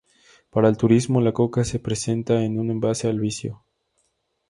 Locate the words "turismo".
0.77-1.21